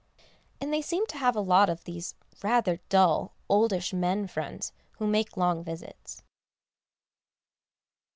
[0.59, 5.05] And they seem to have a lot of these rather dull, oldish men friends who
[5.05, 6.23] make long visits.